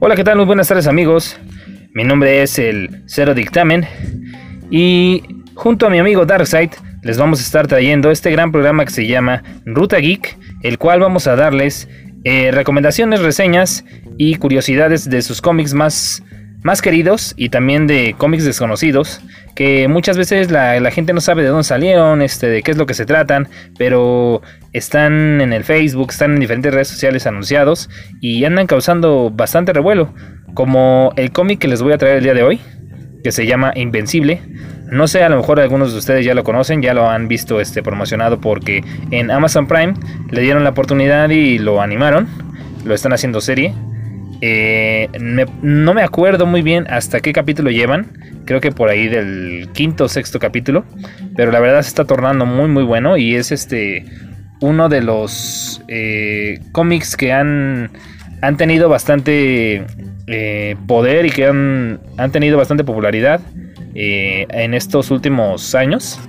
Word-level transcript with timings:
Hola, 0.00 0.14
¿qué 0.14 0.22
tal? 0.22 0.36
Muy 0.36 0.46
buenas 0.46 0.68
tardes 0.68 0.86
amigos. 0.86 1.36
Mi 1.92 2.04
nombre 2.04 2.40
es 2.40 2.60
el 2.60 3.02
Cero 3.06 3.34
Dictamen 3.34 3.84
y 4.70 5.24
junto 5.54 5.88
a 5.88 5.90
mi 5.90 5.98
amigo 5.98 6.24
Darkseid 6.24 6.70
les 7.02 7.18
vamos 7.18 7.40
a 7.40 7.42
estar 7.42 7.66
trayendo 7.66 8.12
este 8.12 8.30
gran 8.30 8.52
programa 8.52 8.84
que 8.84 8.92
se 8.92 9.08
llama 9.08 9.42
Ruta 9.64 9.98
Geek, 9.98 10.38
el 10.62 10.78
cual 10.78 11.00
vamos 11.00 11.26
a 11.26 11.34
darles 11.34 11.88
eh, 12.22 12.52
recomendaciones, 12.52 13.22
reseñas 13.22 13.84
y 14.16 14.36
curiosidades 14.36 15.10
de 15.10 15.20
sus 15.20 15.42
cómics 15.42 15.74
más, 15.74 16.22
más 16.62 16.82
queridos 16.82 17.34
y 17.36 17.50
también 17.50 17.86
de 17.86 18.14
cómics 18.18 18.44
desconocidos 18.44 19.20
que 19.58 19.88
muchas 19.88 20.16
veces 20.16 20.52
la, 20.52 20.90
gente 20.92 21.12
no 21.12 21.20
sabe 21.20 21.42
de 21.42 21.48
dónde 21.48 21.64
salieron, 21.64 22.22
este, 22.22 22.48
de 22.48 22.62
qué 22.62 22.70
es 22.70 22.76
lo 22.76 22.86
que 22.86 22.94
se 22.94 23.06
tratan, 23.06 23.48
pero 23.76 24.40
están 24.72 25.40
en 25.40 25.52
el 25.52 25.64
Facebook, 25.64 26.10
están 26.10 26.34
en 26.34 26.38
diferentes 26.38 26.72
redes 26.72 26.86
sociales 26.86 27.26
anunciados 27.26 27.90
y 28.20 28.44
andan 28.44 28.68
causando 28.68 29.32
bastante 29.34 29.72
revuelo, 29.72 30.14
como 30.54 31.12
el 31.16 31.32
cómic 31.32 31.58
que 31.58 31.66
les 31.66 31.82
voy 31.82 31.92
a 31.92 31.98
traer 31.98 32.18
el 32.18 32.22
día 32.22 32.34
de 32.34 32.44
hoy, 32.44 32.60
que 33.24 33.32
se 33.32 33.46
llama 33.46 33.72
Invencible. 33.74 34.42
No 34.92 35.08
sé, 35.08 35.24
a 35.24 35.28
lo 35.28 35.36
mejor 35.36 35.58
algunos 35.58 35.90
de 35.90 35.98
ustedes 35.98 36.24
ya 36.24 36.34
lo 36.34 36.44
conocen, 36.44 36.80
ya 36.80 36.94
lo 36.94 37.10
han 37.10 37.26
visto 37.26 37.60
este, 37.60 37.82
promocionado 37.82 38.40
porque 38.40 38.84
en 39.10 39.32
Amazon 39.32 39.66
Prime 39.66 39.94
le 40.30 40.40
dieron 40.40 40.62
la 40.62 40.70
oportunidad 40.70 41.28
y 41.30 41.58
lo 41.58 41.82
animaron, 41.82 42.28
lo 42.84 42.94
están 42.94 43.12
haciendo 43.12 43.40
serie. 43.40 43.74
Eh, 44.40 45.08
no 45.62 45.94
me 45.94 46.02
acuerdo 46.02 46.46
muy 46.46 46.62
bien 46.62 46.86
hasta 46.88 47.20
qué 47.20 47.32
capítulo 47.32 47.70
llevan. 47.70 48.06
Creo 48.44 48.60
que 48.60 48.70
por 48.70 48.88
ahí 48.88 49.08
del 49.08 49.68
quinto 49.72 50.04
o 50.04 50.08
sexto 50.08 50.38
capítulo. 50.38 50.84
Pero 51.36 51.50
la 51.52 51.60
verdad 51.60 51.82
se 51.82 51.88
está 51.88 52.04
tornando 52.04 52.46
muy 52.46 52.68
muy 52.68 52.84
bueno. 52.84 53.16
Y 53.16 53.34
es 53.34 53.52
este 53.52 54.04
uno 54.60 54.88
de 54.88 55.02
los 55.02 55.82
eh, 55.88 56.60
cómics 56.72 57.16
que 57.16 57.32
han, 57.32 57.90
han 58.42 58.56
tenido 58.56 58.88
bastante 58.88 59.84
eh, 60.26 60.76
poder 60.86 61.26
y 61.26 61.30
que 61.30 61.46
han, 61.46 62.00
han, 62.16 62.32
tenido 62.32 62.58
bastante 62.58 62.82
popularidad 62.82 63.40
en 63.94 64.74
estos 64.74 65.10
últimos 65.10 65.74
años. 65.74 66.20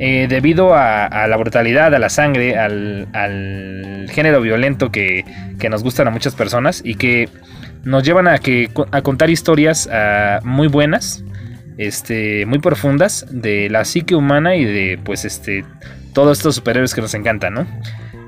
Debido 0.00 0.74
a, 0.74 1.26
la 1.28 1.36
brutalidad, 1.36 1.94
a 1.94 1.98
la 1.98 2.08
sangre, 2.08 2.56
al, 2.56 4.06
género 4.10 4.40
violento 4.40 4.90
que, 4.90 5.24
nos 5.68 5.82
gustan 5.82 6.08
a 6.08 6.10
muchas 6.10 6.34
personas 6.34 6.80
y 6.84 6.94
que 6.94 7.28
nos 7.84 8.02
llevan 8.02 8.26
a 8.28 9.02
contar 9.02 9.30
historias 9.30 9.88
ah, 9.92 10.40
muy 10.42 10.68
buenas, 10.68 11.22
este, 11.78 12.44
muy 12.46 12.58
profundas 12.58 13.26
de 13.30 13.70
la 13.70 13.84
psique 13.84 14.14
humana 14.14 14.54
y 14.54 14.64
de 14.64 14.98
pues 15.02 15.24
este, 15.24 15.64
todos 16.12 16.38
estos 16.38 16.56
superhéroes 16.56 16.94
que 16.94 17.00
nos 17.00 17.14
encantan, 17.14 17.54
¿no? 17.54 17.66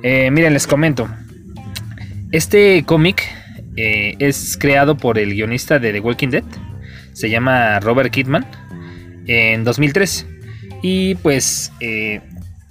Eh, 0.02 0.30
miren, 0.30 0.52
les 0.52 0.66
comento. 0.66 1.08
Este 2.32 2.82
cómic 2.84 3.22
eh, 3.76 4.16
es 4.18 4.56
creado 4.58 4.96
por 4.96 5.18
el 5.18 5.34
guionista 5.34 5.78
de 5.78 5.92
The 5.92 6.00
Walking 6.00 6.28
Dead. 6.28 6.44
Se 7.12 7.28
llama 7.28 7.78
Robert 7.80 8.10
Kidman. 8.10 8.46
En 9.26 9.64
2003. 9.64 10.26
Y 10.82 11.14
pues 11.16 11.72
eh, 11.80 12.20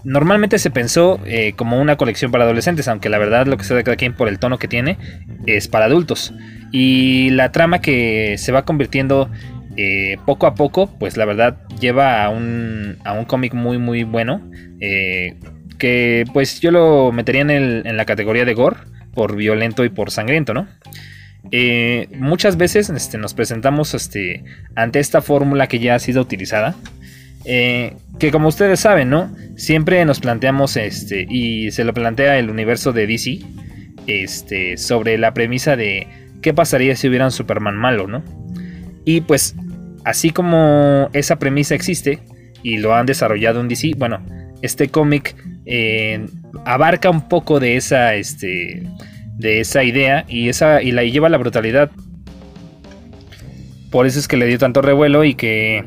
normalmente 0.04 0.60
se 0.60 0.70
pensó 0.70 1.20
como 1.56 1.80
una 1.80 1.96
colección 1.96 2.32
para 2.32 2.44
adolescentes, 2.44 2.88
aunque 2.88 3.10
la 3.10 3.18
verdad 3.18 3.48
lo 3.48 3.58
que 3.58 3.64
se 3.64 3.74
da 3.74 3.84
cada 3.84 3.98
quien 3.98 4.14
por 4.14 4.28
el 4.28 4.38
tono 4.38 4.60
que 4.60 4.68
tiene 4.68 4.98
es 5.46 5.68
para 5.68 5.86
adultos. 5.86 6.34
Y 6.72 7.30
la 7.32 7.52
trama 7.52 7.80
que 7.80 8.36
se 8.38 8.52
va 8.52 8.64
convirtiendo 8.64 9.30
eh, 9.78 10.18
poco 10.26 10.48
a 10.48 10.56
poco, 10.56 10.88
pues 11.00 11.18
la 11.18 11.26
verdad 11.26 11.58
lleva 11.80 12.24
a 12.24 12.30
un, 12.30 12.98
a 13.04 13.14
un 13.14 13.26
cómic 13.26 13.54
muy 13.54 13.78
muy 13.78 14.04
bueno. 14.04 14.42
Eh, 14.80 15.38
que 15.78 16.26
pues 16.34 16.60
yo 16.60 16.72
lo 16.72 17.12
metería 17.12 17.42
en, 17.42 17.98
la 17.98 18.06
categoría 18.06 18.46
de 18.46 18.54
gore, 18.54 18.78
por 19.14 19.36
violento 19.36 19.84
y 19.84 19.90
por 19.90 20.12
sangriento, 20.12 20.54
¿no? 20.54 20.68
Eh, 21.52 22.08
muchas 22.16 22.56
veces 22.56 22.90
este, 22.92 23.18
nos 23.18 23.34
presentamos 23.34 23.96
este, 23.96 24.44
ante 24.76 25.00
esta 25.00 25.22
fórmula 25.22 25.66
que 25.68 25.80
ya 25.80 25.96
ha 25.96 26.00
sido 26.00 26.22
utilizada. 26.22 26.76
Que 27.44 28.32
como 28.32 28.48
ustedes 28.48 28.80
saben, 28.80 29.10
¿no? 29.10 29.34
Siempre 29.56 30.04
nos 30.06 30.20
planteamos, 30.20 30.78
este, 30.78 31.26
y 31.30 31.72
se 31.72 31.84
lo 31.84 31.94
plantea 31.94 32.38
el 32.38 32.50
universo 32.50 32.94
de 32.94 33.08
DC, 33.08 33.40
este, 34.08 34.78
sobre 34.78 35.18
la 35.18 35.34
premisa 35.34 35.76
de 35.76 36.08
qué 36.42 36.54
pasaría 36.54 36.96
si 36.96 37.08
hubiera 37.08 37.26
un 37.26 37.32
Superman 37.32 37.76
malo, 37.78 38.08
¿no? 38.08 38.24
Y 39.06 39.22
pues, 39.22 39.56
así 40.04 40.32
como 40.32 41.10
esa 41.14 41.38
premisa 41.38 41.76
existe 41.76 42.20
y 42.64 42.78
lo 42.78 42.96
han 42.96 43.06
desarrollado 43.06 43.62
en 43.62 43.68
DC, 43.68 43.94
bueno, 43.98 44.24
este 44.62 44.90
cómic 44.90 45.36
eh, 45.66 46.26
abarca 46.66 47.10
un 47.10 47.28
poco 47.28 47.60
de 47.60 47.78
esa, 47.78 48.16
este, 48.16 48.84
de 49.38 49.60
esa 49.60 49.84
idea 49.84 50.26
y, 50.28 50.50
esa, 50.50 50.82
y 50.82 50.92
la 50.92 51.04
lleva 51.04 51.28
a 51.28 51.32
la 51.32 51.38
brutalidad. 51.38 51.92
Por 53.90 54.06
eso 54.06 54.20
es 54.20 54.28
que 54.28 54.38
le 54.38 54.46
dio 54.46 54.58
tanto 54.58 54.82
revuelo 54.82 55.24
y 55.24 55.34
que 55.34 55.84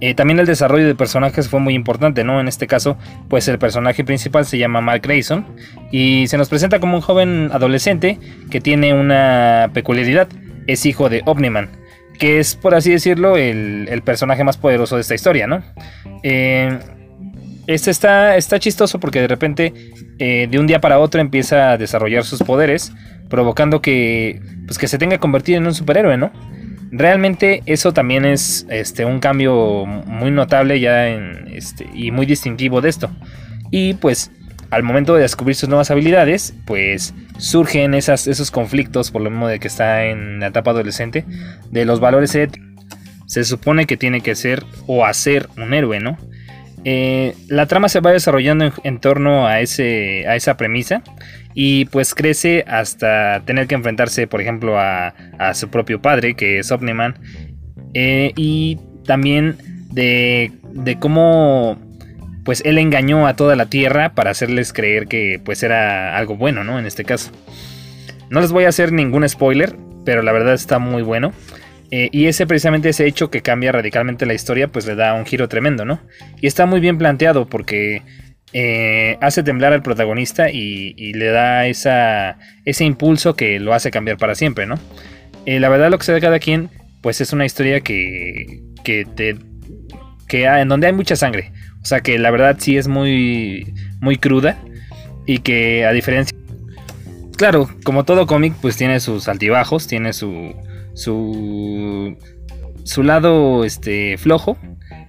eh, 0.00 0.14
también 0.14 0.38
el 0.38 0.46
desarrollo 0.46 0.86
de 0.86 0.94
personajes 0.94 1.48
fue 1.48 1.60
muy 1.60 1.74
importante, 1.74 2.24
¿no? 2.24 2.40
En 2.40 2.48
este 2.48 2.66
caso, 2.66 2.96
pues 3.28 3.48
el 3.48 3.58
personaje 3.58 4.04
principal 4.04 4.44
se 4.44 4.58
llama 4.58 4.80
Mark 4.80 5.02
Grayson 5.02 5.46
y 5.90 6.26
se 6.28 6.36
nos 6.36 6.48
presenta 6.48 6.80
como 6.80 6.96
un 6.96 7.02
joven 7.02 7.50
adolescente 7.52 8.18
que 8.50 8.60
tiene 8.60 8.94
una 8.94 9.70
peculiaridad, 9.72 10.28
es 10.66 10.84
hijo 10.84 11.08
de 11.08 11.22
Omniman, 11.24 11.70
que 12.18 12.40
es, 12.40 12.56
por 12.56 12.74
así 12.74 12.90
decirlo, 12.90 13.36
el, 13.36 14.02
personaje 14.04 14.44
más 14.44 14.56
poderoso 14.56 14.96
de 14.96 15.02
esta 15.02 15.14
historia, 15.14 15.46
¿no? 15.46 15.62
Eh, 16.22 16.78
este 17.66 17.90
está, 17.90 18.36
está 18.36 18.58
chistoso 18.60 19.00
porque 19.00 19.20
de 19.20 19.28
repente, 19.28 19.72
eh, 20.18 20.46
de 20.48 20.58
un 20.58 20.66
día 20.66 20.80
para 20.80 20.98
otro, 20.98 21.20
empieza 21.20 21.72
a 21.72 21.78
desarrollar 21.78 22.24
sus 22.24 22.42
poderes, 22.42 22.92
provocando 23.28 23.80
que, 23.80 24.40
pues, 24.66 24.78
que 24.78 24.86
se 24.86 24.98
tenga 24.98 25.16
que 25.16 25.20
convertir 25.20 25.56
en 25.56 25.66
un 25.66 25.74
superhéroe, 25.74 26.16
¿no? 26.16 26.30
Realmente 26.90 27.62
eso 27.66 27.92
también 27.92 28.24
es 28.24 28.66
este, 28.70 29.04
un 29.04 29.18
cambio 29.20 29.86
muy 29.86 30.30
notable 30.30 30.78
ya 30.80 31.08
en, 31.08 31.48
este, 31.52 31.86
y 31.94 32.10
muy 32.10 32.26
distintivo 32.26 32.80
de 32.80 32.88
esto. 32.88 33.10
Y 33.70 33.94
pues 33.94 34.30
al 34.70 34.82
momento 34.82 35.14
de 35.14 35.22
descubrir 35.22 35.56
sus 35.56 35.68
nuevas 35.68 35.90
habilidades, 35.90 36.54
pues 36.64 37.14
surgen 37.38 37.94
esas, 37.94 38.26
esos 38.26 38.50
conflictos, 38.50 39.10
por 39.10 39.22
lo 39.22 39.30
mismo 39.30 39.48
de 39.48 39.58
que 39.58 39.68
está 39.68 40.06
en 40.06 40.40
la 40.40 40.48
etapa 40.48 40.70
adolescente, 40.72 41.24
de 41.70 41.84
los 41.84 42.00
valores 42.00 42.34
éticos. 42.34 42.66
Se 43.26 43.44
supone 43.44 43.86
que 43.86 43.96
tiene 43.96 44.20
que 44.20 44.34
ser 44.34 44.64
o 44.86 45.04
hacer 45.04 45.48
un 45.56 45.74
héroe, 45.74 45.98
¿no? 46.00 46.16
Eh, 46.84 47.34
la 47.48 47.66
trama 47.66 47.88
se 47.88 47.98
va 47.98 48.12
desarrollando 48.12 48.72
en, 48.84 49.00
torno 49.00 49.48
a, 49.48 49.60
ese, 49.60 50.24
a 50.28 50.36
esa 50.36 50.56
premisa 50.56 51.02
y 51.58 51.86
pues 51.86 52.14
crece 52.14 52.64
hasta 52.68 53.40
tener 53.46 53.66
que 53.66 53.74
enfrentarse, 53.74 54.26
por 54.26 54.42
ejemplo, 54.42 54.78
a, 54.78 55.14
su 55.54 55.70
propio 55.70 56.02
padre, 56.02 56.34
que 56.34 56.58
es 56.58 56.70
Omniman, 56.70 57.18
eh, 57.94 58.32
y 58.36 58.78
también 59.06 59.56
de, 59.90 60.52
de, 60.74 60.98
cómo 60.98 61.78
pues 62.44 62.62
él 62.66 62.76
engañó 62.76 63.26
a 63.26 63.36
toda 63.36 63.56
la 63.56 63.70
Tierra 63.70 64.14
para 64.14 64.32
hacerles 64.32 64.74
creer 64.74 65.08
que 65.08 65.40
pues 65.42 65.62
era 65.62 66.18
algo 66.18 66.36
bueno, 66.36 66.62
¿no? 66.62 66.78
En 66.78 66.84
este 66.84 67.04
caso. 67.04 67.32
No 68.28 68.42
les 68.42 68.52
voy 68.52 68.64
a 68.64 68.68
hacer 68.68 68.92
ningún 68.92 69.26
spoiler, 69.26 69.76
pero 70.04 70.20
la 70.20 70.32
verdad 70.32 70.52
está 70.52 70.78
muy 70.78 71.02
bueno. 71.02 71.32
Eh, 71.90 72.10
y 72.12 72.26
ese 72.26 72.46
precisamente 72.46 72.90
ese 72.90 73.06
hecho 73.06 73.30
que 73.30 73.40
cambia 73.40 73.72
radicalmente 73.72 74.26
la 74.26 74.34
historia, 74.34 74.68
pues 74.68 74.86
le 74.86 74.94
da 74.94 75.14
un 75.14 75.24
giro 75.24 75.48
tremendo, 75.48 75.86
¿no? 75.86 76.00
Y 76.38 76.48
está 76.48 76.66
muy 76.66 76.80
bien 76.80 76.98
planteado 76.98 77.46
porque 77.46 78.02
eh, 78.58 79.18
hace 79.20 79.42
temblar 79.42 79.74
al 79.74 79.82
protagonista 79.82 80.48
y, 80.48 81.12
le 81.12 81.26
da 81.26 81.66
ese 81.66 82.84
impulso 82.86 83.36
que 83.36 83.60
lo 83.60 83.74
hace 83.74 83.90
cambiar 83.90 84.16
para 84.16 84.34
siempre, 84.34 84.64
¿no? 84.64 84.78
Eh, 85.44 85.60
la 85.60 85.68
verdad 85.68 85.90
lo 85.90 85.98
que 85.98 86.06
se 86.06 86.14
de 86.14 86.22
cada 86.22 86.38
quien, 86.38 86.70
pues 87.02 87.20
es 87.20 87.34
una 87.34 87.44
historia 87.44 87.82
que, 87.82 88.62
que 88.82 89.04
te... 89.04 89.36
Que 90.26 90.46
en 90.46 90.68
donde 90.68 90.86
hay 90.86 90.94
mucha 90.94 91.16
sangre. 91.16 91.52
O 91.82 91.84
sea 91.84 92.00
que 92.00 92.18
la 92.18 92.30
verdad 92.30 92.56
sí 92.58 92.78
es 92.78 92.88
muy, 92.88 93.74
muy 94.00 94.16
cruda 94.16 94.56
y 95.26 95.40
que 95.40 95.84
a 95.84 95.92
diferencia... 95.92 96.34
Claro, 97.36 97.68
como 97.84 98.04
todo 98.04 98.26
cómic, 98.26 98.54
pues 98.62 98.78
tiene 98.78 99.00
sus 99.00 99.28
altibajos, 99.28 99.86
tiene 99.86 100.14
su, 100.14 100.54
su, 100.94 102.16
su 102.84 103.02
lado 103.02 103.66
este, 103.66 104.16
flojo, 104.16 104.56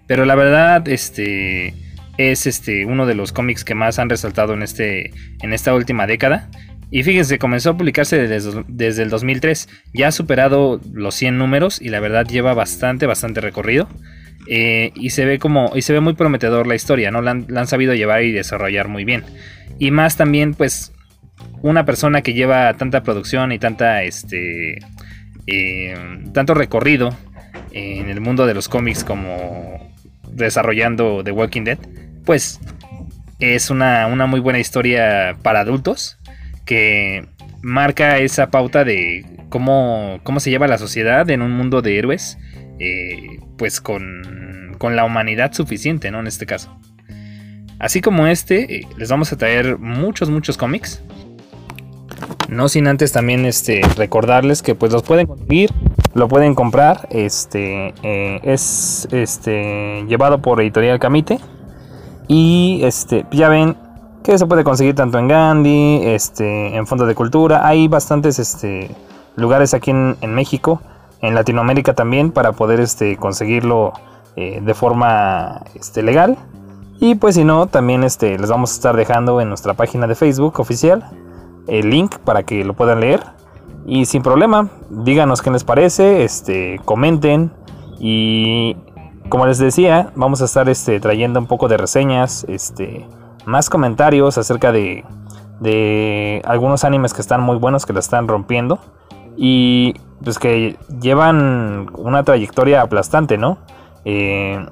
pero 0.05 0.25
la 0.25 0.35
verdad 0.35 0.85
este, 0.89 1.73
es 2.17 2.47
este, 2.47 2.85
uno 2.85 3.05
de 3.05 3.15
los 3.15 3.31
cómics 3.31 3.63
que 3.63 3.75
más 3.75 3.99
han 3.99 4.09
resaltado 4.09 4.53
en, 4.53 4.63
este, 4.63 5.11
en 5.41 5.53
esta 5.53 5.73
última 5.73 6.07
década. 6.07 6.49
Y 6.89 7.03
fíjense, 7.03 7.37
comenzó 7.37 7.71
a 7.71 7.77
publicarse 7.77 8.17
desde, 8.17 8.63
desde, 8.67 9.03
el 9.03 9.09
2003, 9.09 9.67
ya 9.93 10.07
ha 10.07 10.11
superado 10.11 10.79
los 10.93 11.15
100 11.15 11.37
números 11.37 11.81
y 11.81 11.89
la 11.89 11.99
verdad 11.99 12.25
lleva 12.25 12.53
bastante, 12.53 13.05
bastante 13.05 13.41
recorrido. 13.41 13.89
Eh, 14.49 14.91
y 14.95 15.09
se 15.09 15.25
ve 15.25 15.39
como 15.39 15.73
y 15.75 15.81
se 15.81 15.91
ve 15.91 15.99
muy 15.99 16.13
prometedor 16.13 16.67
la 16.67 16.75
historia, 16.75 17.11
¿no? 17.11 17.21
La 17.21 17.31
han, 17.31 17.47
han, 17.57 17.67
sabido 17.67 17.93
llevar 17.93 18.23
y 18.23 18.31
desarrollar 18.31 18.87
muy 18.87 19.03
bien. 19.03 19.23
Y 19.77 19.91
más 19.91 20.15
también, 20.15 20.53
pues, 20.53 20.93
una 21.61 21.83
persona 21.83 22.21
que 22.21 22.33
lleva 22.33 22.73
tanta 22.75 23.03
producción 23.03 23.51
y 23.51 23.59
tanta 23.59 24.03
este 24.03 24.79
eh, 25.47 25.95
tanto 26.33 26.53
recorrido 26.53 27.15
en 27.71 28.09
el 28.09 28.21
mundo 28.21 28.45
de 28.45 28.53
los 28.53 28.67
cómics 28.69 29.03
como 29.03 29.93
desarrollando 30.29 31.23
The 31.23 31.31
Walking 31.31 31.63
Dead, 31.63 31.79
pues 32.27 32.59
es 33.39 33.69
una, 33.69 34.07
muy 34.27 34.41
buena 34.41 34.59
historia 34.59 35.37
para 35.43 35.61
adultos 35.61 36.19
que 36.65 37.25
marca 37.61 38.17
esa 38.17 38.51
pauta 38.51 38.83
de 38.83 39.25
cómo, 39.47 40.19
cómo 40.23 40.41
se 40.41 40.49
lleva 40.49 40.67
la 40.67 40.77
sociedad 40.77 41.29
en 41.29 41.41
un 41.41 41.51
mundo 41.51 41.81
de 41.81 41.97
héroes, 41.97 42.37
eh, 42.79 43.39
pues 43.57 43.79
con, 43.79 44.75
con, 44.77 44.97
la 44.97 45.05
humanidad 45.05 45.53
suficiente, 45.53 46.11
¿no? 46.11 46.19
En 46.19 46.27
este 46.27 46.45
caso. 46.45 46.77
Así 47.79 48.01
como 48.01 48.27
este, 48.27 48.75
eh, 48.75 48.87
les 48.97 49.09
vamos 49.09 49.31
a 49.31 49.37
traer 49.37 49.77
muchos, 49.77 50.29
muchos 50.29 50.57
cómics. 50.57 51.01
No 52.49 52.67
sin 52.67 52.87
antes 52.87 53.13
también 53.13 53.45
este, 53.45 53.81
recordarles 53.95 54.61
que 54.61 54.75
pues 54.75 54.91
los 54.91 55.03
pueden 55.03 55.27
conseguir, 55.27 55.71
lo 56.13 56.27
pueden 56.27 56.55
comprar. 56.55 57.07
Este 57.09 57.93
eh, 58.03 58.41
es 58.43 59.07
este, 59.13 60.03
llevado 60.09 60.41
por 60.41 60.59
Editorial 60.59 60.99
Camite. 60.99 61.39
Y 62.27 62.81
este, 62.83 63.25
ya 63.31 63.49
ven 63.49 63.77
que 64.23 64.37
se 64.37 64.45
puede 64.45 64.63
conseguir 64.63 64.95
tanto 64.95 65.19
en 65.19 65.27
Gandhi, 65.27 66.01
este, 66.03 66.75
en 66.75 66.85
Fondo 66.85 67.05
de 67.05 67.15
Cultura. 67.15 67.65
Hay 67.65 67.87
bastantes 67.87 68.39
este, 68.39 68.93
lugares 69.35 69.73
aquí 69.73 69.91
en, 69.91 70.35
México, 70.35 70.81
en 71.21 71.33
Latinoamérica 71.33 71.93
también, 71.93 72.31
para 72.31 72.51
poder 72.51 72.81
este, 72.81 73.15
conseguirlo 73.15 73.93
eh, 74.35 74.59
de 74.61 74.73
forma 74.73 75.61
este, 75.75 76.03
legal. 76.03 76.37
Y 76.99 77.15
pues 77.15 77.35
si 77.35 77.43
no, 77.43 77.67
también 77.67 78.03
este, 78.03 78.37
les 78.37 78.49
vamos 78.49 78.71
a 78.71 78.73
estar 78.73 78.97
dejando 78.97 79.39
en 79.39 79.49
nuestra 79.49 79.75
página 79.75 80.07
de 80.07 80.15
Facebook 80.15 80.59
oficial 80.59 81.09
el 81.67 81.89
link 81.89 82.17
para 82.19 82.43
que 82.43 82.63
lo 82.63 82.73
puedan 82.73 82.99
leer. 82.99 83.21
Y 83.85 84.05
sin 84.05 84.21
problema, 84.21 84.69
díganos 84.89 85.41
qué 85.41 85.51
les 85.51 85.63
parece, 85.63 86.23
este, 86.23 86.81
comenten. 86.83 87.51
Y 87.99 88.75
como 89.29 89.45
les 89.45 89.57
decía, 89.57 90.11
vamos 90.15 90.41
a 90.41 90.45
estar 90.45 90.69
este, 90.69 90.99
trayendo 90.99 91.39
un 91.39 91.47
poco 91.47 91.67
de 91.67 91.77
reseñas, 91.77 92.45
este, 92.47 93.05
más 93.45 93.69
comentarios 93.69 94.37
acerca 94.37 94.71
de, 94.71 95.03
algunos 96.45 96.83
animes 96.83 97.13
que 97.13 97.21
están 97.21 97.41
muy 97.41 97.57
buenos, 97.57 97.85
que 97.85 97.93
la 97.93 97.99
están 97.99 98.27
rompiendo. 98.27 98.79
Y 99.35 99.93
pues 100.23 100.39
que 100.39 100.77
llevan 100.99 101.87
una 101.93 102.23
trayectoria 102.23 102.81
aplastante, 102.81 103.37
¿no? 103.37 103.59
Eh, 104.03 104.65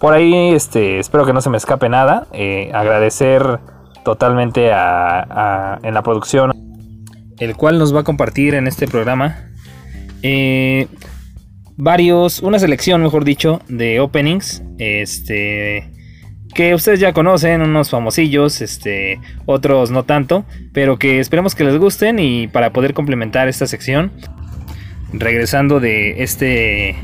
por 0.00 0.14
ahí, 0.14 0.54
este, 0.54 0.98
espero 0.98 1.26
que 1.26 1.32
no 1.34 1.42
se 1.42 1.50
me 1.50 1.58
escape 1.58 1.88
nada. 1.88 2.26
Eh, 2.32 2.70
agradecer 2.74 3.60
totalmente 4.02 4.72
a, 4.72 5.78
en 5.82 5.94
la 5.94 6.02
producción, 6.02 6.52
el 7.38 7.56
cual 7.56 7.78
nos 7.78 7.94
va 7.94 8.00
a 8.00 8.04
compartir 8.04 8.54
en 8.54 8.66
este 8.66 8.88
programa 8.88 9.52
eh, 10.22 10.88
varios, 11.76 12.40
una 12.40 12.58
selección, 12.58 13.02
mejor 13.02 13.24
dicho, 13.24 13.60
de 13.68 14.00
openings, 14.00 14.62
este, 14.78 15.90
que 16.54 16.74
ustedes 16.74 17.00
ya 17.00 17.12
conocen, 17.12 17.62
unos 17.62 17.90
famosillos, 17.90 18.60
este, 18.60 19.20
otros 19.46 19.90
no 19.90 20.04
tanto, 20.04 20.44
pero 20.72 20.98
que 20.98 21.20
esperemos 21.20 21.54
que 21.54 21.64
les 21.64 21.76
gusten 21.78 22.18
y 22.18 22.48
para 22.48 22.72
poder 22.72 22.94
complementar 22.94 23.48
esta 23.48 23.66
sección, 23.66 24.12
regresando 25.12 25.80
de 25.80 26.22
este 26.22 26.96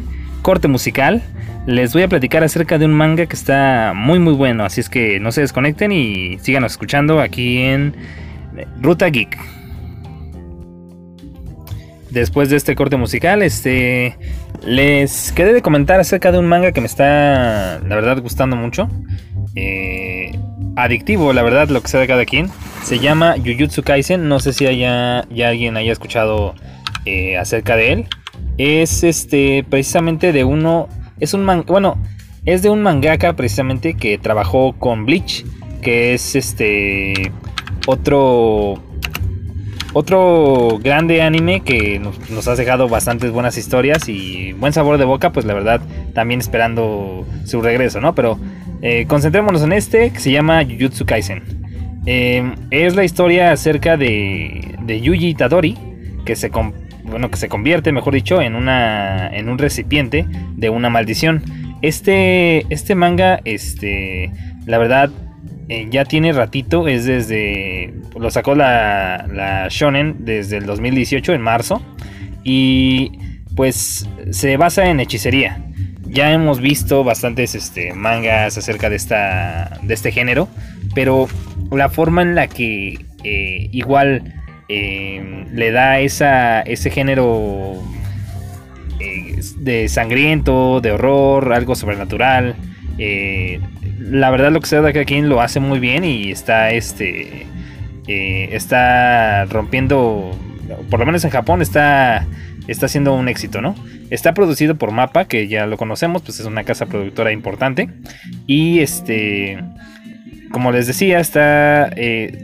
corte 0.42 0.68
musical 0.68 1.22
les 1.68 1.92
voy 1.92 2.02
a 2.02 2.08
platicar 2.08 2.42
acerca 2.42 2.78
de 2.78 2.86
un 2.86 2.94
manga 2.94 3.26
que 3.26 3.36
está 3.36 3.92
muy 3.94 4.18
muy 4.18 4.32
bueno, 4.32 4.64
así 4.64 4.80
es 4.80 4.88
que 4.88 5.20
no 5.20 5.32
se 5.32 5.42
desconecten 5.42 5.92
y 5.92 6.38
síganos 6.38 6.72
escuchando 6.72 7.20
aquí 7.20 7.58
en 7.58 7.94
Ruta 8.80 9.10
Geek. 9.10 9.57
Después 12.10 12.48
de 12.48 12.56
este 12.56 12.74
corte 12.74 12.96
musical, 12.96 13.42
este 13.42 14.16
les 14.64 15.32
quedé 15.32 15.52
de 15.52 15.62
comentar 15.62 16.00
acerca 16.00 16.32
de 16.32 16.38
un 16.38 16.46
manga 16.46 16.72
que 16.72 16.80
me 16.80 16.86
está 16.86 17.80
la 17.80 17.94
verdad 17.94 18.20
gustando 18.22 18.56
mucho. 18.56 18.88
Eh, 19.54 20.38
adictivo, 20.76 21.32
la 21.32 21.42
verdad, 21.42 21.68
lo 21.68 21.82
que 21.82 21.88
sea 21.88 22.00
de 22.00 22.06
cada 22.06 22.24
quien. 22.24 22.48
Se 22.84 22.98
llama 22.98 23.34
Jujutsu 23.36 23.82
Kaisen. 23.82 24.28
No 24.28 24.40
sé 24.40 24.52
si 24.52 24.66
haya, 24.66 25.26
ya 25.30 25.48
alguien 25.48 25.76
haya 25.76 25.92
escuchado 25.92 26.54
eh, 27.04 27.36
acerca 27.36 27.76
de 27.76 27.92
él. 27.92 28.06
Es 28.56 29.04
este 29.04 29.64
precisamente 29.68 30.32
de 30.32 30.44
uno 30.44 30.88
es 31.20 31.34
un 31.34 31.44
man 31.44 31.64
bueno, 31.66 31.98
es 32.44 32.62
de 32.62 32.70
un 32.70 32.82
mangaka 32.82 33.34
precisamente 33.34 33.94
que 33.94 34.18
trabajó 34.18 34.72
con 34.72 35.06
Bleach, 35.06 35.44
que 35.82 36.14
es 36.14 36.34
este 36.34 37.32
otro 37.86 38.82
otro 39.92 40.78
grande 40.82 41.22
anime 41.22 41.60
que 41.60 41.98
nos, 41.98 42.48
ha 42.48 42.54
dejado 42.54 42.88
bastantes 42.88 43.30
buenas 43.30 43.56
historias 43.56 44.08
y 44.08 44.52
buen 44.52 44.72
sabor 44.72 44.98
de 44.98 45.04
boca, 45.04 45.32
pues 45.32 45.46
la 45.46 45.54
verdad 45.54 45.80
también 46.14 46.40
esperando 46.40 47.26
su 47.44 47.62
regreso, 47.62 48.00
¿no? 48.00 48.14
Pero 48.14 48.38
eh, 48.82 49.06
concentrémonos 49.08 49.62
en 49.62 49.72
este 49.72 50.10
que 50.10 50.20
se 50.20 50.30
llama 50.30 50.64
Jujutsu 50.64 51.06
Kaisen. 51.06 51.42
Eh, 52.06 52.54
es 52.70 52.94
la 52.96 53.04
historia 53.04 53.52
acerca 53.52 53.96
de, 53.96 54.76
de 54.82 55.00
Yuji 55.00 55.28
Itadori, 55.28 55.76
que 56.24 56.36
se, 56.36 56.50
bueno, 57.04 57.30
que 57.30 57.36
se 57.36 57.48
convierte, 57.48 57.92
mejor 57.92 58.14
dicho, 58.14 58.40
en, 58.40 58.54
una, 58.54 59.28
en 59.28 59.48
un 59.48 59.58
recipiente 59.58 60.26
de 60.56 60.70
una 60.70 60.90
maldición. 60.90 61.42
Este, 61.82 62.66
este 62.72 62.94
manga, 62.94 63.40
este, 63.44 64.32
la 64.66 64.78
verdad, 64.78 65.10
eh, 65.68 65.86
ya 65.90 66.04
tiene 66.04 66.32
ratito, 66.32 66.88
es 66.88 67.04
desde, 67.04 67.94
lo 68.18 68.30
sacó 68.30 68.54
la, 68.54 69.26
la 69.32 69.68
Shonen 69.68 70.16
desde 70.20 70.56
el 70.58 70.66
2018, 70.66 71.34
en 71.34 71.42
marzo, 71.42 71.82
y 72.42 73.18
pues 73.54 74.08
se 74.30 74.56
basa 74.56 74.88
en 74.88 75.00
hechicería. 75.00 75.64
Ya 76.06 76.32
hemos 76.32 76.60
visto 76.60 77.04
bastantes 77.04 77.54
este, 77.54 77.92
mangas 77.92 78.56
acerca 78.56 78.88
de, 78.88 78.96
esta, 78.96 79.78
de 79.82 79.94
este 79.94 80.10
género, 80.10 80.48
pero 80.94 81.28
la 81.70 81.88
forma 81.90 82.22
en 82.22 82.34
la 82.34 82.46
que 82.46 83.04
eh, 83.24 83.68
igual 83.72 84.22
eh, 84.68 85.44
le 85.52 85.70
da 85.70 86.00
esa, 86.00 86.62
ese 86.62 86.90
género 86.90 87.82
eh, 89.00 89.40
de 89.56 89.88
sangriento, 89.88 90.80
de 90.80 90.92
horror, 90.92 91.52
algo 91.52 91.74
sobrenatural. 91.74 92.56
Eh, 93.98 94.04
la 94.10 94.30
verdad 94.30 94.52
lo 94.52 94.60
que 94.60 94.66
se 94.66 94.80
da 94.80 94.88
aquí 94.88 95.20
lo 95.22 95.40
hace 95.40 95.60
muy 95.60 95.78
bien 95.78 96.04
y 96.04 96.30
está 96.30 96.70
este 96.70 97.46
está 98.06 99.44
rompiendo 99.46 100.30
por 100.90 101.00
lo 101.00 101.06
menos 101.06 101.24
en 101.24 101.30
Japón 101.30 101.60
está 101.60 102.26
está 102.66 102.86
haciendo 102.86 103.14
un 103.14 103.28
éxito, 103.28 103.62
¿no? 103.62 103.74
Está 104.10 104.34
producido 104.34 104.76
por 104.76 104.92
Mapa, 104.92 105.26
que 105.26 105.48
ya 105.48 105.66
lo 105.66 105.76
conocemos, 105.78 106.22
pues 106.22 106.38
es 106.40 106.46
una 106.46 106.64
casa 106.64 106.86
productora 106.86 107.32
importante 107.32 107.88
y 108.46 108.80
este 108.80 109.58
como 110.50 110.72
les 110.72 110.86
decía, 110.86 111.20
está 111.20 111.90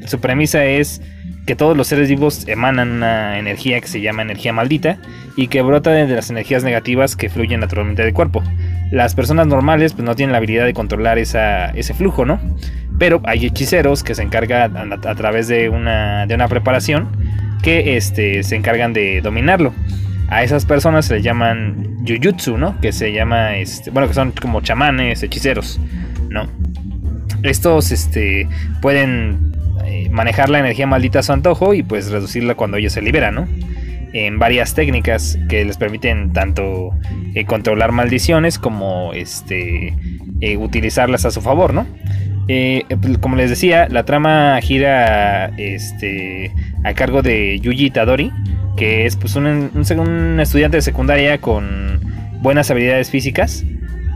su 0.07 0.21
premisa 0.21 0.65
es 0.65 1.01
que 1.47 1.57
todos 1.57 1.77
los 1.77 1.89
seres 1.89 2.09
vivos 2.09 2.49
emanan 2.49 2.91
una 2.91 3.39
energía 3.39 3.81
que 3.81 3.89
se 3.89 4.01
llama 4.01 4.23
energía 4.23 4.53
maldita 4.53 4.99
y 5.37 5.49
que 5.49 5.63
brota 5.63 5.91
de 5.91 6.07
las 6.07 6.31
energías 6.31 6.65
negativas 6.65 7.17
que 7.17 7.29
fluyen 7.29 7.61
naturalmente 7.61 8.03
del 8.03 8.15
cuerpo. 8.15 8.43
Las 8.91 9.15
personas 9.15 9.47
normales 9.47 9.93
pues 9.93 10.05
no 10.05 10.15
tienen 10.15 10.33
la 10.33 10.39
habilidad 10.39 10.65
de 10.65 10.73
controlar 10.73 11.19
ese 11.19 11.95
flujo, 11.95 12.25
¿no? 12.25 12.41
Pero 12.99 13.21
hay 13.25 13.47
hechiceros 13.47 14.03
que 14.03 14.15
se 14.15 14.23
encargan 14.23 14.93
a, 14.93 15.15
través 15.15 15.49
de 15.49 15.69
una, 15.69 16.27
de 16.27 16.35
una 16.35 16.49
preparación 16.49 17.09
que 17.63 17.97
este, 17.97 18.43
se 18.43 18.57
encargan 18.57 18.93
de 18.93 19.21
dominarlo. 19.21 19.75
A 20.29 20.43
esas 20.43 20.65
personas 20.65 21.07
se 21.07 21.15
les 21.15 21.25
llaman 21.25 22.05
Jujutsu, 22.07 22.57
¿no? 22.57 22.81
Que 22.81 22.93
se 22.93 23.13
llama, 23.13 23.57
este, 23.57 23.91
bueno, 23.91 24.09
que 24.09 24.15
son 24.15 24.33
como 24.33 24.61
chamanes, 24.61 25.23
hechiceros, 25.23 25.81
¿no? 26.31 26.49
Estos 27.43 27.91
este, 27.91 28.49
pueden 28.81 29.54
eh, 29.87 30.09
manejar 30.11 30.51
la 30.51 30.59
energía 30.59 30.87
maldita 30.87 31.21
a 31.21 31.23
su 31.23 31.33
antojo 31.33 31.75
y 31.75 31.83
pues 31.83 32.11
reducirla 32.11 32.55
cuando 32.55 32.77
ella 32.77 32.91
se 32.91 33.03
libera, 33.03 33.31
¿no? 33.31 33.47
En 34.13 34.39
varias 34.39 34.75
técnicas 34.75 35.39
que 35.49 35.65
les 35.65 35.77
permiten 35.77 36.33
tanto 36.33 36.91
eh, 37.35 37.45
controlar 37.45 37.93
maldiciones 37.93 38.59
como 38.59 39.13
este, 39.13 39.95
eh, 40.41 40.57
utilizarlas 40.57 41.25
a 41.25 41.31
su 41.31 41.41
favor, 41.41 41.75
¿no? 41.75 41.87
Pues, 42.47 43.19
como 43.19 43.37
les 43.37 43.51
decía, 43.51 43.89
la 43.89 44.05
trama 44.05 44.61
gira 44.61 45.47
este, 45.57 46.53
a 46.85 46.93
cargo 46.93 47.23
de 47.23 47.59
Yuji 47.61 47.91
Tadori, 47.91 48.31
que 48.77 49.07
es 49.07 49.17
pues, 49.17 49.35
un, 49.35 49.71
un 49.75 50.41
estudiante 50.41 50.77
de 50.77 50.83
secundaria 50.83 51.39
con 51.39 52.01
buenas 52.43 52.71
habilidades 52.71 53.11
físicas 53.11 53.65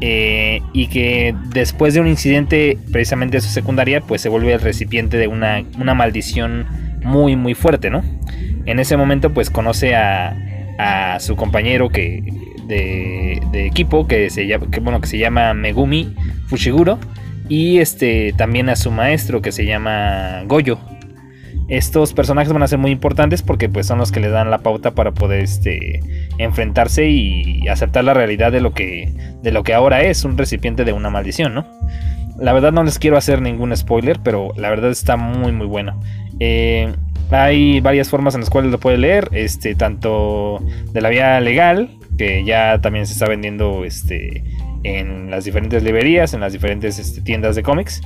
eh, 0.01 0.61
y 0.73 0.89
que 0.89 1.35
después 1.51 1.95
de 1.95 2.01
un 2.01 2.07
incidente 2.07 2.79
precisamente 2.93 3.39
de 3.39 3.41
su 3.41 3.49
secundaria 3.49 4.01
pues 4.01 4.21
se 4.21 4.29
vuelve 4.29 4.53
el 4.53 4.61
recipiente 4.61 5.17
de 5.17 5.27
una, 5.29 5.65
maldición 5.95 6.67
muy 7.03 7.37
muy 7.37 7.55
fuerte, 7.55 7.91
¿no? 7.91 8.03
En 8.67 8.79
ese 8.79 8.97
momento 8.97 9.33
pues 9.33 9.51
conoce 9.51 9.95
a, 9.95 10.37
a 10.79 11.21
su 11.21 11.37
compañero 11.37 11.89
que, 11.89 12.23
de, 12.69 13.67
equipo 13.67 14.07
que 14.07 14.31
se, 14.31 14.47
llama, 14.47 14.67
bueno, 14.83 15.01
que 15.01 15.09
se 15.09 15.19
llama 15.19 15.55
Megumi 15.55 16.15
Fushiguro 16.47 16.99
y 17.49 17.79
este, 17.79 18.33
también 18.37 18.69
a 18.69 18.77
su 18.77 18.91
maestro 18.91 19.43
que 19.43 19.53
se 19.53 19.65
llama 19.65 20.43
Goyo 20.47 20.79
estos 21.69 22.15
personajes 22.15 22.53
van 22.53 22.63
a 22.63 22.69
ser 22.69 22.79
muy 22.79 22.91
importantes 22.91 23.43
porque 23.43 23.69
pues 23.69 23.87
son 23.87 23.99
los 23.99 24.11
que 24.11 24.21
le 24.21 24.31
dan 24.31 24.51
la 24.51 24.59
pauta 24.59 24.93
para 24.93 25.13
poder 25.13 25.41
este, 25.41 26.01
enfrentarse 26.39 27.09
y 27.09 27.69
aceptar 27.69 28.05
la 28.05 28.15
realidad 28.15 28.51
de 28.53 28.61
lo 28.61 28.73
que 28.73 29.13
de 29.43 29.53
lo 29.53 29.63
que 29.63 29.75
ahora 29.75 30.03
es 30.03 30.25
un 30.25 30.39
recipiente 30.39 30.85
de 30.85 30.93
una 30.93 31.11
maldición, 31.11 31.55
¿no? 31.55 31.67
La 32.39 32.53
verdad 32.53 32.73
no 32.73 32.85
les 32.85 32.99
quiero 32.99 33.17
hacer 33.17 33.43
ningún 33.43 33.77
spoiler, 33.77 34.21
pero 34.23 34.53
la 34.57 34.71
verdad 34.71 34.91
está 34.91 35.17
muy 35.17 35.53
muy 35.53 35.67
bueno. 35.67 36.01
Eh, 36.41 36.93
hay 37.31 37.81
varias 37.81 38.09
formas 38.09 38.35
en 38.35 38.41
las 38.41 38.51
cuales 38.51 38.73
lo 38.73 38.81
puede 38.81 38.97
leer, 38.97 39.29
este, 39.33 39.75
tanto 39.75 40.63
de 40.93 41.01
la 41.01 41.11
vía 41.11 41.41
legal, 41.41 41.91
que 42.17 42.45
ya 42.45 42.81
también 42.81 43.07
se 43.07 43.13
está 43.13 43.29
vendiendo 43.29 43.85
este, 43.85 44.45
en 44.83 45.31
las 45.31 45.45
diferentes 45.45 45.83
librerías, 45.83 46.33
en 46.33 46.41
las 46.41 46.53
diferentes 46.53 46.99
este, 46.99 47.21
tiendas 47.21 47.55
de 47.57 47.63
cómics. 47.63 48.01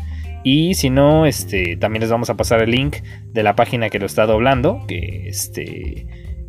Y 0.45 0.75
si 0.75 0.91
no, 0.91 1.27
este, 1.27 1.77
también 1.77 2.01
les 2.01 2.11
vamos 2.11 2.31
a 2.31 2.37
pasar 2.37 2.63
el 2.63 2.71
link 2.71 2.97
de 3.27 3.43
la 3.43 3.55
página 3.55 3.91
que 3.91 3.99
lo 3.99 4.07
está 4.07 4.27
doblando, 4.27 4.85
que 4.89 5.29
este, 5.29 6.07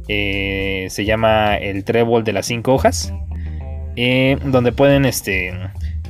eh, 0.08 0.88
se 0.90 1.06
llama 1.06 1.56
el 1.58 1.84
Trébol 1.84 2.24
de 2.24 2.34
las 2.34 2.48
cinco 2.48 2.74
hojas, 2.74 3.14
eh, 3.96 4.38
donde 4.46 4.72
pueden 4.72 5.06
este, 5.06 5.54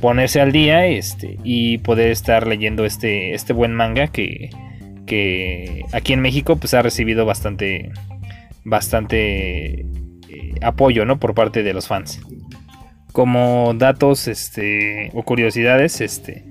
ponerse 0.00 0.40
al 0.40 0.52
día 0.52 0.86
este, 0.86 1.38
y 1.44 1.78
poder 1.78 2.10
estar 2.10 2.46
leyendo 2.46 2.84
este, 2.84 3.34
este 3.34 3.52
buen 3.52 3.74
manga 3.74 4.08
que, 4.08 4.50
que 5.06 5.84
aquí 5.92 6.12
en 6.14 6.20
México 6.20 6.56
pues 6.56 6.74
ha 6.74 6.82
recibido 6.82 7.26
bastante 7.26 7.90
bastante 8.64 9.80
eh, 9.80 10.54
apoyo 10.62 11.04
¿no? 11.04 11.20
por 11.20 11.34
parte 11.34 11.62
de 11.62 11.74
los 11.74 11.86
fans 11.86 12.20
como 13.12 13.74
datos 13.74 14.26
este, 14.26 15.10
o 15.12 15.22
curiosidades 15.22 16.00
este 16.00 16.44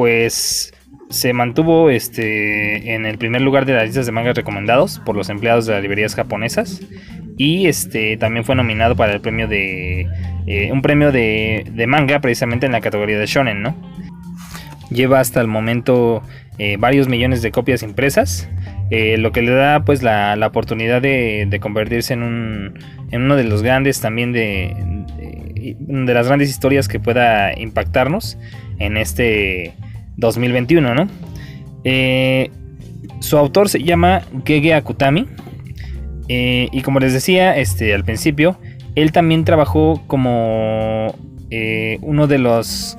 pues 0.00 0.72
se 1.10 1.34
mantuvo 1.34 1.90
este, 1.90 2.94
en 2.94 3.04
el 3.04 3.18
primer 3.18 3.42
lugar 3.42 3.66
de 3.66 3.74
las 3.74 3.84
listas 3.84 4.06
de 4.06 4.12
mangas 4.12 4.34
recomendados 4.34 4.98
por 5.04 5.14
los 5.14 5.28
empleados 5.28 5.66
de 5.66 5.74
las 5.74 5.82
librerías 5.82 6.14
japonesas 6.14 6.80
y 7.36 7.66
este, 7.66 8.16
también 8.16 8.46
fue 8.46 8.54
nominado 8.54 8.96
para 8.96 9.12
el 9.12 9.20
premio 9.20 9.46
de 9.46 10.08
eh, 10.46 10.72
un 10.72 10.80
premio 10.80 11.12
de, 11.12 11.66
de, 11.70 11.86
manga 11.86 12.18
precisamente 12.20 12.64
en 12.64 12.72
la 12.72 12.80
categoría 12.80 13.18
de 13.18 13.26
shonen, 13.26 13.60
¿no? 13.60 13.76
Lleva 14.88 15.20
hasta 15.20 15.42
el 15.42 15.48
momento 15.48 16.22
eh, 16.56 16.78
varios 16.78 17.06
millones 17.06 17.42
de 17.42 17.50
copias 17.50 17.82
impresas, 17.82 18.48
eh, 18.90 19.18
lo 19.18 19.32
que 19.32 19.42
le 19.42 19.50
da 19.50 19.84
pues 19.84 20.02
la, 20.02 20.34
oportunidad 20.46 21.02
de, 21.02 21.58
convertirse 21.60 22.14
en, 22.14 22.22
un, 22.22 22.78
en 23.10 23.20
uno 23.20 23.36
de 23.36 23.44
los 23.44 23.62
grandes 23.62 24.00
también 24.00 24.32
de, 24.32 24.74
de, 25.78 26.14
las 26.14 26.26
grandes 26.26 26.48
historias 26.48 26.88
que 26.88 26.98
pueda 26.98 27.52
impactarnos 27.58 28.38
en 28.80 28.96
este 28.96 29.74
2021, 30.20 30.94
¿no? 30.94 31.08
Eh, 31.84 32.50
su 33.20 33.36
autor 33.36 33.68
se 33.68 33.82
llama 33.82 34.22
Gege 34.44 34.74
Akutami. 34.74 35.26
y 36.28 36.82
como 36.82 37.00
les 37.00 37.12
decía 37.12 37.56
este, 37.56 37.92
al 37.92 38.04
principio, 38.04 38.58
él 38.94 39.10
también 39.10 39.44
trabajó 39.44 40.02
como 40.06 41.14
uno 42.02 42.26
de 42.28 42.38
los 42.38 42.96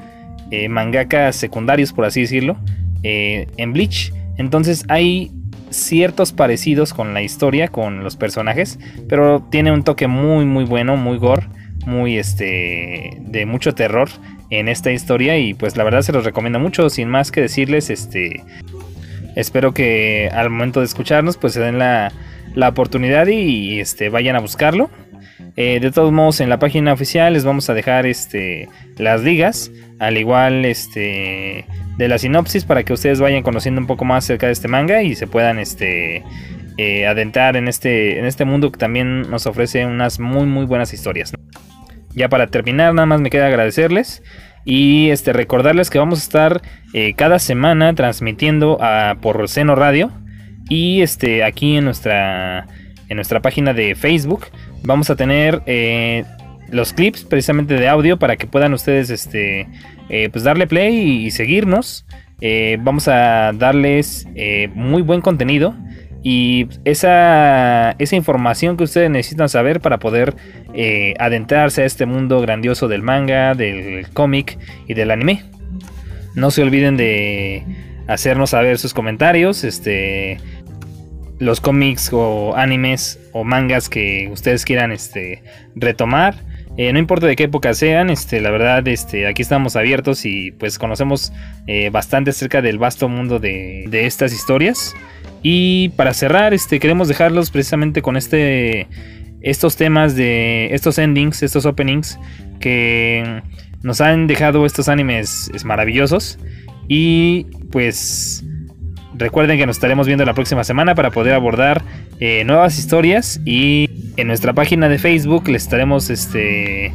mangakas 0.69 1.37
secundarios, 1.37 1.93
por 1.93 2.03
así 2.03 2.21
decirlo, 2.21 2.57
eh, 3.03 3.47
en 3.57 3.73
Bleach. 3.73 4.13
Entonces 4.37 4.85
hay 4.87 5.31
ciertos 5.69 6.33
parecidos 6.33 6.93
con 6.93 7.13
la 7.13 7.21
historia, 7.21 7.67
con 7.69 8.03
los 8.03 8.15
personajes, 8.15 8.79
pero 9.07 9.41
tiene 9.49 9.71
un 9.71 9.83
toque 9.83 10.07
muy 10.07 10.45
muy 10.45 10.65
bueno, 10.65 10.97
muy 10.97 11.17
gore, 11.17 11.47
muy 11.85 12.17
este 12.17 13.17
de 13.21 13.45
mucho 13.45 13.73
terror 13.73 14.09
en 14.51 14.67
esta 14.67 14.91
historia 14.91 15.37
y 15.39 15.53
pues 15.55 15.75
la 15.77 15.83
verdad 15.83 16.01
se 16.01 16.11
los 16.11 16.25
recomiendo 16.25 16.59
mucho, 16.59 16.89
sin 16.89 17.09
más 17.09 17.31
que 17.31 17.41
decirles, 17.41 17.89
este 17.89 18.43
espero 19.35 19.73
que 19.73 20.29
al 20.31 20.49
momento 20.49 20.81
de 20.81 20.85
escucharnos 20.85 21.37
pues 21.37 21.53
se 21.53 21.61
den 21.61 21.79
la, 21.79 22.11
la 22.53 22.69
oportunidad 22.69 23.27
y, 23.27 23.79
este 23.79 24.09
vayan 24.09 24.35
a 24.35 24.39
buscarlo. 24.39 24.89
Eh, 25.57 25.79
de 25.81 25.91
todos 25.91 26.11
modos, 26.11 26.39
en 26.39 26.49
la 26.49 26.59
página 26.59 26.93
oficial 26.93 27.33
les 27.33 27.43
vamos 27.43 27.69
a 27.69 27.73
dejar 27.73 28.05
este, 28.05 28.69
las 28.97 29.21
ligas, 29.21 29.71
al 29.99 30.17
igual 30.17 30.65
este, 30.65 31.65
de 31.97 32.07
la 32.07 32.17
sinopsis 32.17 32.65
para 32.65 32.83
que 32.83 32.93
ustedes 32.93 33.19
vayan 33.19 33.43
conociendo 33.43 33.81
un 33.81 33.87
poco 33.87 34.05
más 34.05 34.25
acerca 34.25 34.47
de 34.47 34.53
este 34.53 34.67
manga 34.67 35.01
y 35.01 35.15
se 35.15 35.27
puedan 35.27 35.59
este, 35.59 36.23
eh, 36.77 37.05
adentrar 37.05 37.55
en 37.55 37.67
este, 37.67 38.19
en 38.19 38.25
este 38.25 38.45
mundo 38.45 38.71
que 38.71 38.79
también 38.79 39.29
nos 39.29 39.45
ofrece 39.45 39.85
unas 39.85 40.19
muy 40.19 40.45
muy 40.45 40.65
buenas 40.65 40.93
historias. 40.93 41.33
Ya 42.15 42.29
para 42.29 42.47
terminar, 42.47 42.93
nada 42.93 43.05
más 43.05 43.21
me 43.21 43.29
queda 43.29 43.47
agradecerles 43.47 44.21
y 44.65 45.09
este, 45.09 45.33
recordarles 45.33 45.89
que 45.89 45.99
vamos 45.99 46.19
a 46.19 46.23
estar 46.23 46.61
eh, 46.93 47.13
cada 47.15 47.39
semana 47.39 47.93
transmitiendo 47.95 48.77
a, 48.81 49.17
por 49.21 49.47
Seno 49.47 49.75
Radio 49.75 50.11
y 50.69 51.01
este, 51.01 51.43
aquí 51.43 51.77
en 51.77 51.85
nuestra, 51.85 52.67
en 53.07 53.15
nuestra 53.15 53.41
página 53.41 53.73
de 53.73 53.95
Facebook 53.95 54.47
vamos 54.83 55.09
a 55.09 55.15
tener 55.15 55.63
eh, 55.65 56.25
los 56.69 56.93
clips 56.93 57.23
precisamente 57.23 57.75
de 57.75 57.87
audio 57.87 58.17
para 58.17 58.35
que 58.35 58.45
puedan 58.45 58.73
ustedes 58.73 59.09
este, 59.09 59.67
eh, 60.09 60.29
pues 60.31 60.43
darle 60.43 60.67
play 60.67 61.25
y, 61.25 61.31
seguirnos. 61.31 62.05
Vamos 62.79 63.07
a 63.07 63.51
darles 63.53 64.25
muy 64.73 65.03
buen 65.03 65.21
contenido 65.21 65.75
y 66.23 66.67
esa, 66.85 67.91
esa, 67.91 68.15
información 68.15 68.77
que 68.77 68.83
ustedes 68.83 69.09
necesitan 69.09 69.49
saber 69.49 69.81
para 69.81 69.97
poder 69.99 70.35
adentrarse 71.17 71.81
a 71.81 71.85
este 71.85 72.05
mundo 72.05 72.41
grandioso 72.41 72.87
del 72.87 73.01
manga, 73.01 73.55
del 73.55 74.07
cómic 74.13 74.57
y 74.87 74.93
del 74.93 75.11
anime. 75.11 75.43
No 76.35 76.51
se 76.51 76.61
olviden 76.61 76.95
de 76.95 77.65
hacernos 78.07 78.51
saber 78.51 78.77
sus 78.77 78.93
comentarios, 78.93 79.63
este, 79.63 80.37
los 81.39 81.59
cómics 81.59 82.09
o 82.13 82.55
animes 82.55 83.19
o 83.31 83.43
mangas 83.43 83.89
que 83.89 84.29
ustedes 84.31 84.63
quieran 84.63 84.91
este, 84.91 85.43
retomar. 85.75 86.35
Eh, 86.77 86.93
no 86.93 86.99
importa 86.99 87.27
de 87.27 87.35
qué 87.35 87.43
época 87.43 87.73
sean, 87.73 88.09
este, 88.09 88.39
la 88.39 88.49
verdad, 88.49 88.87
este, 88.87 89.27
aquí 89.27 89.41
estamos 89.41 89.75
abiertos 89.75 90.25
y 90.25 90.51
pues 90.51 90.79
conocemos 90.79 91.33
eh, 91.67 91.89
bastante 91.89 92.29
acerca 92.29 92.61
del 92.61 92.77
vasto 92.77 93.09
mundo 93.09 93.39
de, 93.39 93.89
estas 93.91 94.33
historias. 94.33 94.95
Y 95.43 95.89
para 95.89 96.13
cerrar, 96.13 96.53
este, 96.53 96.79
queremos 96.79 97.07
dejarlos 97.07 97.51
precisamente 97.51 98.01
con 98.01 98.15
este, 98.15 98.87
estos 99.41 99.75
temas 99.75 100.15
de 100.15 100.73
estos 100.73 100.97
endings, 100.97 101.43
estos 101.43 101.65
openings 101.65 102.17
que 102.59 103.41
nos 103.83 103.99
han 103.99 104.27
dejado 104.27 104.65
estos 104.65 104.87
animes 104.87 105.51
maravillosos. 105.65 106.39
Y 106.87 107.47
pues 107.71 108.45
recuerden 109.13 109.57
que 109.57 109.65
nos 109.65 109.77
estaremos 109.77 110.07
viendo 110.07 110.25
la 110.25 110.33
próxima 110.33 110.63
semana 110.63 110.95
para 110.95 111.11
poder 111.11 111.33
abordar 111.33 111.83
eh, 112.21 112.43
nuevas 112.45 112.77
historias 112.77 113.41
y 113.45 113.89
en 114.15 114.27
nuestra 114.27 114.53
página 114.53 114.87
de 114.87 114.99
Facebook 114.99 115.47
les 115.47 115.63
estaremos 115.63 116.11
este, 116.11 116.93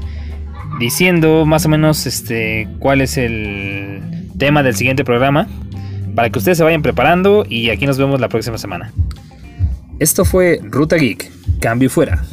diciendo 0.79 1.45
más 1.45 1.67
o 1.67 1.69
menos 1.69 2.07
este, 2.07 2.69
cuál 2.79 3.01
es 3.01 3.17
el 3.17 4.01
tema 4.39 4.63
del 4.63 4.77
siguiente 4.77 5.05
programa 5.05 5.49
para 6.15 6.31
que 6.31 6.39
ustedes 6.39 6.59
se 6.59 6.65
vayan 6.65 6.81
preparando 6.81 7.45
y 7.49 7.71
aquí 7.71 7.87
nos 7.87 7.99
vemos 7.99 8.21
la 8.21 8.29
próxima 8.29 8.57
semana. 8.57 8.93
Esto 9.99 10.25
fue 10.25 10.61
Ruta 10.63 10.95
Geek, 10.95 11.29
cambio 11.59 11.91
fuera. 11.91 12.25